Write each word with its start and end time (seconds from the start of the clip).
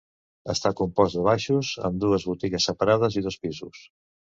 Està 0.53 0.71
compost 0.79 1.19
de 1.19 1.27
baixos, 1.29 1.75
amb 1.91 2.03
dues 2.07 2.29
botigues 2.33 2.71
separades, 2.73 3.23
i 3.23 3.29
dos 3.31 3.43
pisos. 3.47 3.89